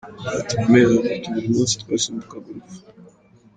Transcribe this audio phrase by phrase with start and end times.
[0.37, 2.79] Ati “Mu mezi atatu buri munsi twasimbukaga urupfu.